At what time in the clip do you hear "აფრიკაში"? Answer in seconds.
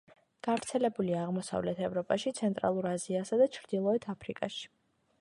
4.19-4.69